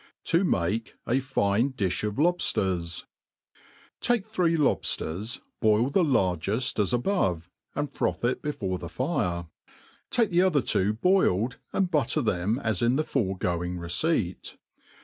To 0.23 0.43
male 0.43 0.79
a 1.07 1.19
fine 1.19 1.73
Dijb 1.73 2.07
of 2.07 2.15
Lobjiers. 2.15 3.05
TAKE 4.01 4.25
three 4.25 4.55
lobfters, 4.57 5.41
boil 5.59 5.91
the 5.91 6.01
largeft 6.03 6.79
as 6.79 6.91
above, 6.91 7.51
and 7.75 7.93
froth 7.93 8.25
it 8.25 8.41
before 8.41 8.79
the 8.79 8.89
fire. 8.89 9.45
Take 10.09 10.31
the 10.31 10.41
other 10.41 10.63
two 10.63 10.93
boiled, 10.93 11.59
and 11.71 11.91
butter 11.91 12.23
them 12.23 12.57
as 12.63 12.81
in 12.81 12.95
the 12.95 13.03
foregoing 13.03 13.77
receipt. 13.77 14.57